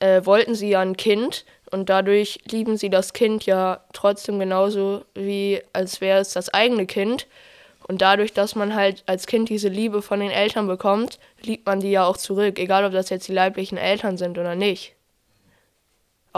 [0.00, 5.04] äh, wollten sie ja ein Kind und dadurch lieben sie das Kind ja trotzdem genauso,
[5.14, 7.26] wie als wäre es das eigene Kind.
[7.86, 11.80] Und dadurch, dass man halt als Kind diese Liebe von den Eltern bekommt, liebt man
[11.80, 14.94] die ja auch zurück, egal ob das jetzt die leiblichen Eltern sind oder nicht.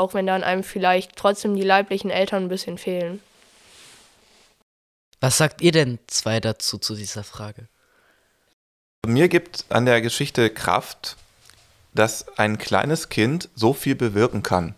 [0.01, 3.21] Auch wenn dann einem vielleicht trotzdem die leiblichen Eltern ein bisschen fehlen.
[5.21, 7.69] Was sagt ihr denn zwei dazu zu dieser Frage?
[9.07, 11.19] Mir gibt an der Geschichte Kraft,
[11.93, 14.75] dass ein kleines Kind so viel bewirken kann.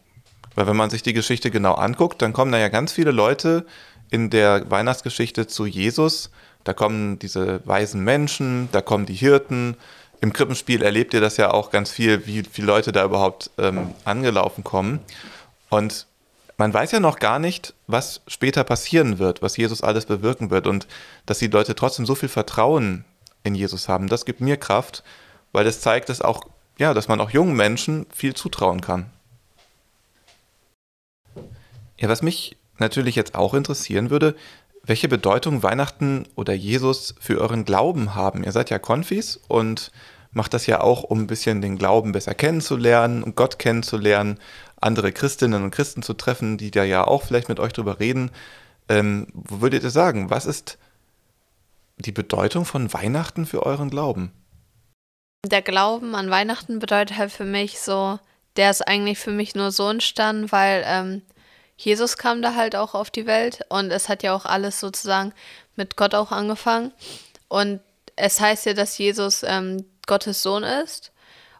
[0.56, 3.64] Weil wenn man sich die Geschichte genau anguckt, dann kommen da ja ganz viele Leute
[4.10, 6.32] in der Weihnachtsgeschichte zu Jesus
[6.64, 9.76] da kommen diese weisen Menschen, da kommen die Hirten.
[10.22, 13.92] Im Krippenspiel erlebt ihr das ja auch ganz viel, wie viele Leute da überhaupt ähm,
[14.04, 15.00] angelaufen kommen.
[15.68, 16.06] Und
[16.56, 20.68] man weiß ja noch gar nicht, was später passieren wird, was Jesus alles bewirken wird.
[20.68, 20.86] Und
[21.26, 23.04] dass die Leute trotzdem so viel Vertrauen
[23.42, 25.02] in Jesus haben, das gibt mir Kraft,
[25.50, 26.46] weil das zeigt, dass auch,
[26.78, 29.10] ja, dass man auch jungen Menschen viel zutrauen kann.
[31.98, 34.36] Ja, was mich natürlich jetzt auch interessieren würde,
[34.84, 38.44] welche Bedeutung Weihnachten oder Jesus für euren Glauben haben.
[38.44, 39.90] Ihr seid ja Konfis und
[40.32, 44.38] macht das ja auch, um ein bisschen den Glauben besser kennenzulernen und Gott kennenzulernen,
[44.80, 48.30] andere Christinnen und Christen zu treffen, die da ja auch vielleicht mit euch drüber reden.
[48.88, 50.78] Ähm, würdet ihr sagen, was ist
[51.98, 54.32] die Bedeutung von Weihnachten für euren Glauben?
[55.46, 58.18] Der Glauben an Weihnachten bedeutet halt für mich so,
[58.56, 61.22] der ist eigentlich für mich nur so entstanden, weil ähm,
[61.76, 65.32] Jesus kam da halt auch auf die Welt und es hat ja auch alles sozusagen
[65.74, 66.92] mit Gott auch angefangen.
[67.48, 67.80] Und
[68.16, 71.12] es heißt ja, dass Jesus ähm, Gottes Sohn ist.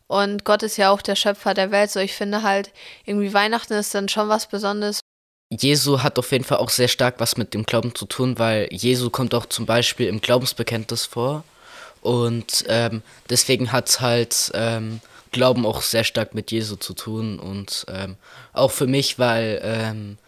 [0.07, 1.91] Und Gott ist ja auch der Schöpfer der Welt.
[1.91, 2.73] So, ich finde halt,
[3.05, 5.01] irgendwie Weihnachten ist dann schon was Besonderes.
[5.51, 8.69] Jesu hat auf jeden Fall auch sehr stark was mit dem Glauben zu tun, weil
[8.71, 11.45] Jesu kommt auch zum Beispiel im Glaubensbekenntnis vor.
[12.01, 15.01] Und ähm, deswegen hat es halt ähm,
[15.31, 18.17] Glauben auch sehr stark mit Jesu zu tun und ähm,
[18.53, 20.19] auch für mich, weil ähm,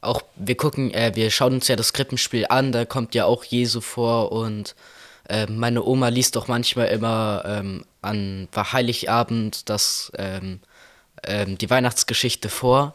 [0.00, 3.44] auch wir gucken, äh, wir schauen uns ja das Krippenspiel an, da kommt ja auch
[3.44, 4.74] Jesu vor und
[5.28, 10.60] äh, meine Oma liest doch manchmal immer ähm, an Heiligabend das, ähm,
[11.24, 12.94] ähm, die Weihnachtsgeschichte vor.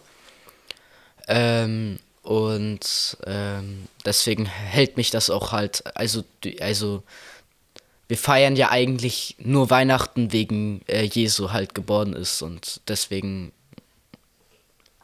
[1.27, 6.23] Ähm, und ähm, deswegen hält mich das auch halt, also,
[6.59, 7.03] also
[8.07, 13.51] wir feiern ja eigentlich nur Weihnachten wegen äh, Jesu halt geboren ist und deswegen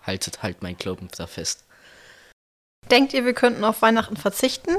[0.03, 1.63] haltet halt mein Glauben da fest.
[2.91, 4.77] Denkt ihr, wir könnten auf Weihnachten verzichten?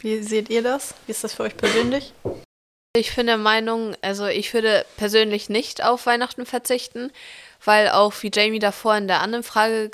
[0.00, 0.94] Wie seht ihr das?
[1.06, 2.12] Wie ist das für euch persönlich?
[2.96, 7.12] Ich bin der Meinung, also ich würde persönlich nicht auf Weihnachten verzichten,
[7.62, 9.90] weil auch wie Jamie davor in der anderen Frage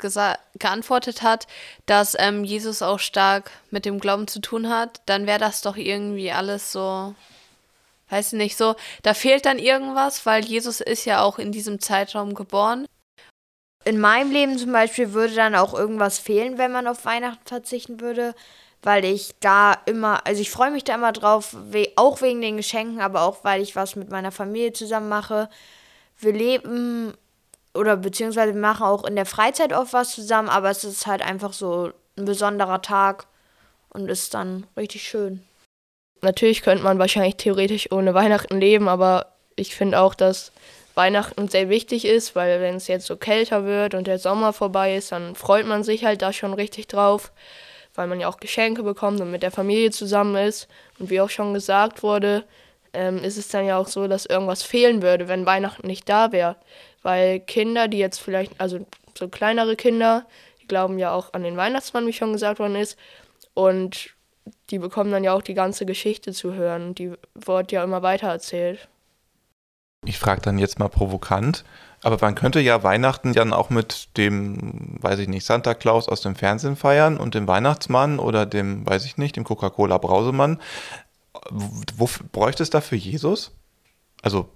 [0.57, 1.47] geantwortet hat,
[1.85, 5.75] dass ähm, Jesus auch stark mit dem Glauben zu tun hat, dann wäre das doch
[5.75, 7.13] irgendwie alles so,
[8.09, 11.81] weiß ich nicht, so, da fehlt dann irgendwas, weil Jesus ist ja auch in diesem
[11.81, 12.85] Zeitraum geboren.
[13.83, 17.99] In meinem Leben zum Beispiel würde dann auch irgendwas fehlen, wenn man auf Weihnachten verzichten
[17.99, 18.33] würde,
[18.83, 21.55] weil ich da immer, also ich freue mich da immer drauf,
[21.95, 25.49] auch wegen den Geschenken, aber auch weil ich was mit meiner Familie zusammen mache.
[26.19, 27.13] Wir leben
[27.73, 31.21] oder beziehungsweise wir machen auch in der Freizeit oft was zusammen, aber es ist halt
[31.21, 33.25] einfach so ein besonderer Tag
[33.89, 35.43] und ist dann richtig schön.
[36.21, 40.51] Natürlich könnte man wahrscheinlich theoretisch ohne Weihnachten leben, aber ich finde auch, dass
[40.95, 44.95] Weihnachten sehr wichtig ist, weil wenn es jetzt so kälter wird und der Sommer vorbei
[44.95, 47.31] ist, dann freut man sich halt da schon richtig drauf,
[47.95, 50.67] weil man ja auch Geschenke bekommt und mit der Familie zusammen ist.
[50.99, 52.43] Und wie auch schon gesagt wurde,
[52.93, 56.31] ähm, ist es dann ja auch so, dass irgendwas fehlen würde, wenn Weihnachten nicht da
[56.31, 56.55] wäre.
[57.01, 58.85] Weil Kinder, die jetzt vielleicht, also
[59.17, 60.25] so kleinere Kinder,
[60.61, 62.97] die glauben ja auch an den Weihnachtsmann, wie schon gesagt worden ist.
[63.53, 64.11] Und
[64.69, 66.95] die bekommen dann ja auch die ganze Geschichte zu hören.
[66.95, 68.87] Die wird ja immer weiter erzählt.
[70.05, 71.63] Ich frage dann jetzt mal provokant,
[72.01, 76.21] aber man könnte ja Weihnachten dann auch mit dem, weiß ich nicht, Santa Claus aus
[76.21, 80.59] dem Fernsehen feiern und dem Weihnachtsmann oder dem, weiß ich nicht, dem Coca-Cola Brausemann.
[81.49, 83.51] Wo, bräuchte es dafür Jesus?
[84.21, 84.49] Also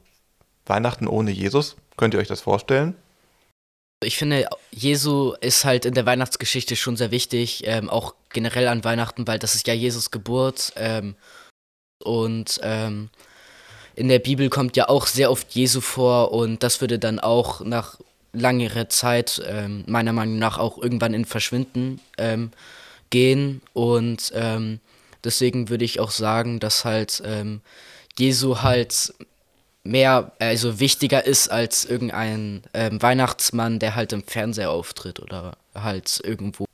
[0.66, 1.78] Weihnachten ohne Jesus?
[1.96, 2.96] Könnt ihr euch das vorstellen?
[4.04, 8.84] Ich finde, Jesu ist halt in der Weihnachtsgeschichte schon sehr wichtig, ähm, auch generell an
[8.84, 10.74] Weihnachten, weil das ist ja Jesus Geburt.
[10.76, 11.16] Ähm,
[12.04, 13.10] und ähm,
[13.98, 17.62] in der Bibel kommt ja auch sehr oft Jesu vor und das würde dann auch
[17.62, 17.98] nach
[18.32, 22.52] langerer Zeit ähm, meiner Meinung nach auch irgendwann in Verschwinden ähm,
[23.10, 23.62] gehen.
[23.74, 24.80] Und ähm,
[25.24, 27.24] deswegen würde ich auch sagen, dass halt
[28.20, 29.14] Jesu halt
[29.84, 36.22] mehr, also wichtiger ist als irgendein ähm, Weihnachtsmann, der halt im Fernseher auftritt oder halt
[36.24, 36.67] irgendwo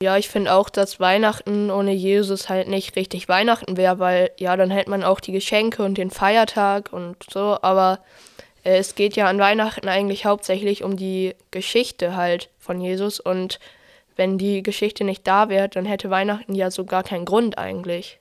[0.00, 4.56] Ja, ich finde auch, dass Weihnachten ohne Jesus halt nicht richtig Weihnachten wäre, weil ja,
[4.56, 7.98] dann hätte man auch die Geschenke und den Feiertag und so, aber
[8.62, 13.58] äh, es geht ja an Weihnachten eigentlich hauptsächlich um die Geschichte halt von Jesus und
[14.14, 18.20] wenn die Geschichte nicht da wäre, dann hätte Weihnachten ja so gar keinen Grund eigentlich.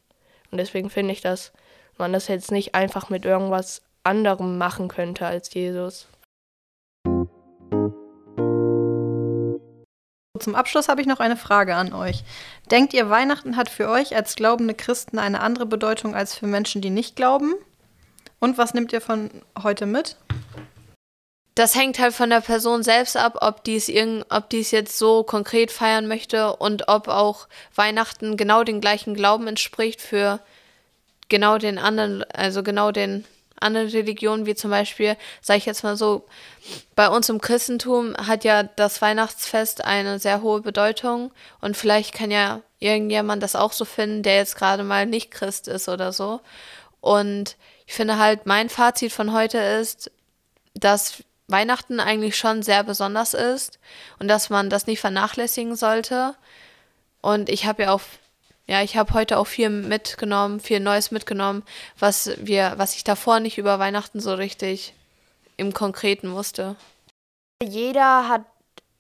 [0.52, 1.52] Und deswegen finde ich, dass
[1.98, 6.08] man das jetzt nicht einfach mit irgendwas anderem machen könnte als Jesus.
[10.38, 12.24] Zum Abschluss habe ich noch eine Frage an euch.
[12.72, 16.82] Denkt ihr, Weihnachten hat für euch als glaubende Christen eine andere Bedeutung als für Menschen,
[16.82, 17.54] die nicht glauben?
[18.40, 19.30] Und was nehmt ihr von
[19.62, 20.16] heute mit?
[21.56, 23.88] Das hängt halt von der Person selbst ab, ob die es
[24.72, 30.40] jetzt so konkret feiern möchte und ob auch Weihnachten genau den gleichen Glauben entspricht für
[31.30, 33.26] genau den anderen, also genau den
[33.60, 36.26] andere Religionen, wie zum Beispiel, sage ich jetzt mal so,
[36.96, 42.32] bei uns im Christentum hat ja das Weihnachtsfest eine sehr hohe Bedeutung und vielleicht kann
[42.32, 46.42] ja irgendjemand das auch so finden, der jetzt gerade mal nicht Christ ist oder so.
[47.02, 50.12] Und ich finde halt, mein Fazit von heute ist,
[50.74, 53.80] dass Weihnachten eigentlich schon sehr besonders ist
[54.20, 56.36] und dass man das nicht vernachlässigen sollte.
[57.22, 58.02] Und ich habe ja auch
[58.68, 61.64] ja, ich habe heute auch viel mitgenommen, viel Neues mitgenommen,
[61.98, 64.94] was wir, was ich davor nicht über Weihnachten so richtig
[65.56, 66.76] im Konkreten wusste.
[67.64, 68.46] Jeder hat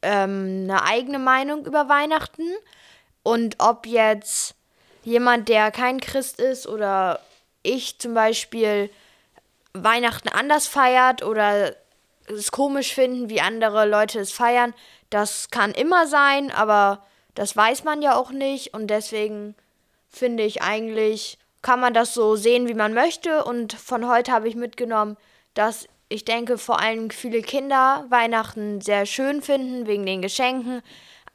[0.01, 2.47] ähm, eine eigene Meinung über Weihnachten
[3.23, 4.55] und ob jetzt
[5.03, 7.19] jemand, der kein Christ ist oder
[7.61, 8.89] ich zum Beispiel
[9.73, 11.75] Weihnachten anders feiert oder
[12.27, 14.73] es komisch finden, wie andere Leute es feiern,
[15.09, 17.05] das kann immer sein, aber
[17.37, 19.53] das weiß man ja auch nicht und deswegen
[20.09, 23.43] finde ich eigentlich, kann man das so sehen, wie man möchte.
[23.43, 25.17] Und von heute habe ich mitgenommen,
[25.53, 30.81] dass ich denke, vor allem viele Kinder Weihnachten sehr schön finden, wegen den Geschenken,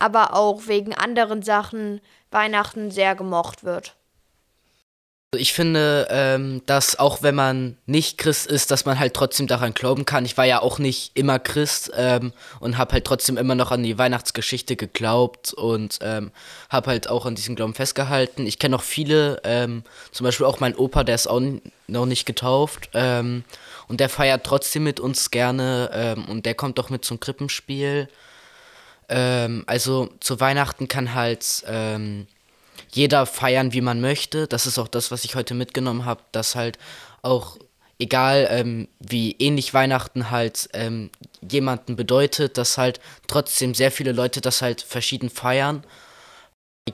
[0.00, 2.00] aber auch wegen anderen Sachen
[2.32, 3.94] Weihnachten sehr gemocht wird.
[5.34, 9.72] Ich finde, ähm, dass auch wenn man nicht Christ ist, dass man halt trotzdem daran
[9.72, 10.26] glauben kann.
[10.26, 13.82] Ich war ja auch nicht immer Christ ähm, und habe halt trotzdem immer noch an
[13.82, 16.32] die Weihnachtsgeschichte geglaubt und ähm,
[16.68, 18.46] habe halt auch an diesem Glauben festgehalten.
[18.46, 21.40] Ich kenne auch viele, ähm, zum Beispiel auch mein Opa, der ist auch
[21.86, 23.44] noch nicht getauft ähm,
[23.88, 28.08] und der feiert trotzdem mit uns gerne ähm, und der kommt auch mit zum Krippenspiel.
[29.08, 31.64] also zu Weihnachten kann halt
[32.90, 34.46] jeder feiern, wie man möchte.
[34.46, 36.78] Das ist auch das, was ich heute mitgenommen habe, dass halt
[37.22, 37.58] auch
[37.98, 41.10] egal ähm, wie ähnlich Weihnachten halt ähm,
[41.48, 45.84] jemanden bedeutet, dass halt trotzdem sehr viele Leute das halt verschieden feiern.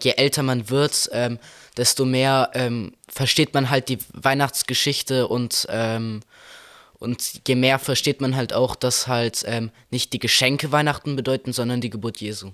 [0.03, 1.39] Je älter man wird, ähm,
[1.79, 6.21] desto mehr ähm, versteht man halt die Weihnachtsgeschichte und ähm,
[7.01, 11.53] und je mehr versteht man halt auch, dass halt ähm, nicht die Geschenke Weihnachten bedeuten,
[11.53, 12.51] sondern die Geburt Jesu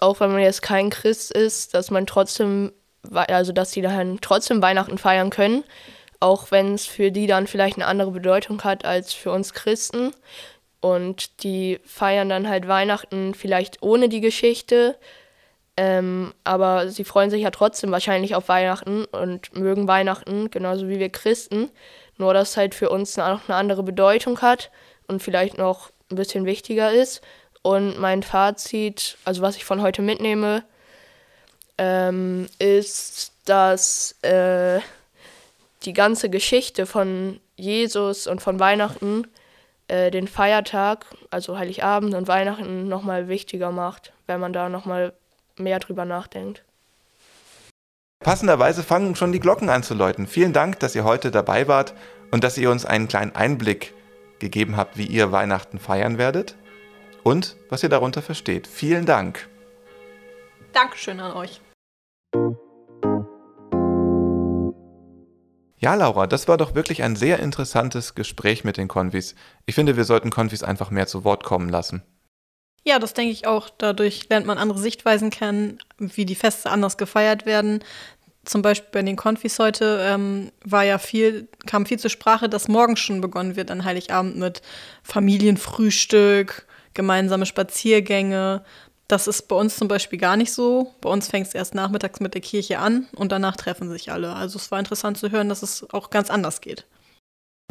[0.00, 2.72] auch wenn man jetzt kein Christ ist, dass man trotzdem,
[3.12, 5.64] also dass die dann trotzdem Weihnachten feiern können,
[6.20, 10.12] auch wenn es für die dann vielleicht eine andere Bedeutung hat als für uns Christen.
[10.80, 14.96] Und die feiern dann halt Weihnachten vielleicht ohne die Geschichte,
[15.76, 20.98] ähm, aber sie freuen sich ja trotzdem wahrscheinlich auf Weihnachten und mögen Weihnachten, genauso wie
[20.98, 21.70] wir Christen.
[22.16, 24.72] Nur dass es halt für uns noch eine andere Bedeutung hat
[25.06, 27.22] und vielleicht noch ein bisschen wichtiger ist.
[27.68, 30.64] Und mein Fazit, also was ich von heute mitnehme,
[31.76, 34.80] ähm, ist, dass äh,
[35.82, 39.26] die ganze Geschichte von Jesus und von Weihnachten
[39.88, 45.12] äh, den Feiertag, also Heiligabend und Weihnachten, nochmal wichtiger macht, wenn man da nochmal
[45.58, 46.64] mehr drüber nachdenkt.
[48.20, 50.26] Passenderweise fangen schon die Glocken an zu läuten.
[50.26, 51.92] Vielen Dank, dass ihr heute dabei wart
[52.30, 53.92] und dass ihr uns einen kleinen Einblick
[54.38, 56.56] gegeben habt, wie ihr Weihnachten feiern werdet
[57.28, 58.66] und was ihr darunter versteht.
[58.66, 59.48] Vielen Dank.
[60.72, 61.60] Dankeschön an euch.
[65.78, 69.34] Ja, Laura, das war doch wirklich ein sehr interessantes Gespräch mit den Konvis.
[69.66, 72.02] Ich finde, wir sollten Konvis einfach mehr zu Wort kommen lassen.
[72.84, 73.68] Ja, das denke ich auch.
[73.76, 77.84] Dadurch lernt man andere Sichtweisen kennen, wie die Feste anders gefeiert werden.
[78.44, 82.68] Zum Beispiel bei den Konfis heute ähm, war ja viel, kam viel zur Sprache, dass
[82.68, 84.62] morgen schon begonnen wird an Heiligabend mit
[85.02, 88.64] Familienfrühstück, gemeinsame Spaziergänge.
[89.08, 90.92] Das ist bei uns zum Beispiel gar nicht so.
[91.00, 94.34] Bei uns fängt es erst nachmittags mit der Kirche an und danach treffen sich alle.
[94.34, 96.86] Also es war interessant zu hören, dass es auch ganz anders geht.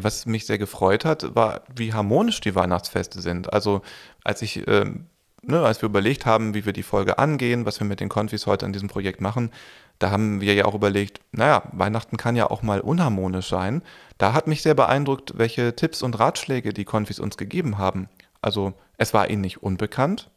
[0.00, 3.52] Was mich sehr gefreut hat, war, wie harmonisch die Weihnachtsfeste sind.
[3.52, 3.82] Also
[4.24, 5.06] als ich, ähm,
[5.42, 8.46] ne, als wir überlegt haben, wie wir die Folge angehen, was wir mit den Konfis
[8.46, 9.50] heute an diesem Projekt machen,
[9.98, 13.82] da haben wir ja auch überlegt, naja, Weihnachten kann ja auch mal unharmonisch sein.
[14.16, 18.08] Da hat mich sehr beeindruckt, welche Tipps und Ratschläge die Konfis uns gegeben haben.
[18.40, 20.30] Also es war ihnen nicht unbekannt,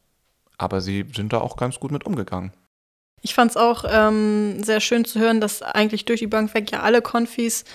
[0.58, 2.52] aber sie sind da auch ganz gut mit umgegangen.
[3.22, 6.72] Ich fand es auch ähm, sehr schön zu hören, dass eigentlich durch die Bank weg
[6.72, 7.66] ja alle Konfis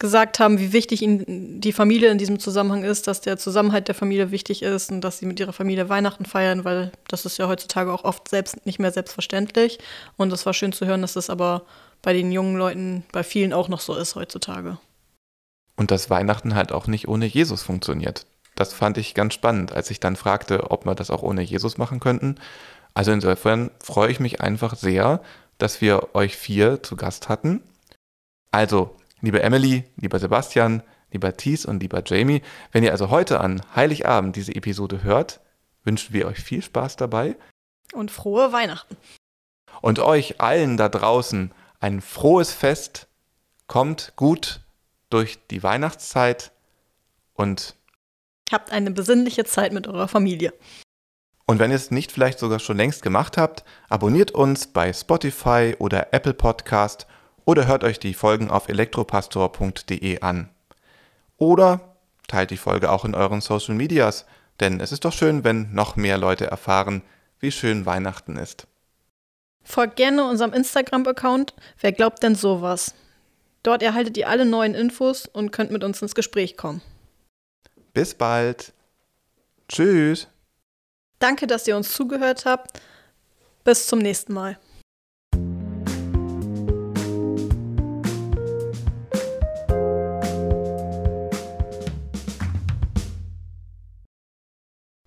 [0.00, 3.94] gesagt haben, wie wichtig ihnen die Familie in diesem Zusammenhang ist, dass der Zusammenhalt der
[3.94, 7.46] Familie wichtig ist und dass sie mit ihrer Familie Weihnachten feiern, weil das ist ja
[7.48, 9.78] heutzutage auch oft selbst nicht mehr selbstverständlich.
[10.16, 11.62] Und es war schön zu hören, dass das aber
[12.02, 14.78] bei den jungen Leuten, bei vielen auch noch so ist heutzutage.
[15.76, 18.26] Und dass Weihnachten halt auch nicht ohne Jesus funktioniert.
[18.60, 21.78] Das fand ich ganz spannend, als ich dann fragte, ob wir das auch ohne Jesus
[21.78, 22.36] machen könnten.
[22.94, 25.22] Also insofern freue ich mich einfach sehr,
[25.58, 27.62] dass wir euch vier zu Gast hatten.
[28.50, 32.40] Also Liebe Emily, lieber Sebastian, lieber Thies und lieber Jamie,
[32.72, 35.40] wenn ihr also heute an Heiligabend diese Episode hört,
[35.84, 37.36] wünschen wir euch viel Spaß dabei.
[37.92, 38.96] Und frohe Weihnachten.
[39.82, 43.08] Und euch allen da draußen ein frohes Fest.
[43.66, 44.60] Kommt gut
[45.10, 46.52] durch die Weihnachtszeit
[47.34, 47.76] und
[48.52, 50.52] habt eine besinnliche Zeit mit eurer Familie.
[51.46, 55.74] Und wenn ihr es nicht vielleicht sogar schon längst gemacht habt, abonniert uns bei Spotify
[55.78, 57.06] oder Apple Podcast
[57.44, 60.48] oder hört euch die Folgen auf elektropastor.de an.
[61.38, 61.96] Oder
[62.28, 64.26] teilt die Folge auch in euren Social Medias,
[64.60, 67.02] denn es ist doch schön, wenn noch mehr Leute erfahren,
[67.40, 68.68] wie schön Weihnachten ist.
[69.64, 71.54] Folgt gerne unserem Instagram-Account.
[71.80, 72.94] Wer glaubt denn sowas?
[73.62, 76.80] Dort erhaltet ihr alle neuen Infos und könnt mit uns ins Gespräch kommen.
[77.92, 78.72] Bis bald.
[79.68, 80.28] Tschüss.
[81.18, 82.80] Danke, dass ihr uns zugehört habt.
[83.64, 84.58] Bis zum nächsten Mal.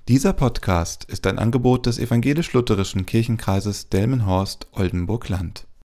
[0.09, 5.65] Dieser Podcast ist ein Angebot des evangelisch-lutherischen Kirchenkreises Delmenhorst-Oldenburg-Land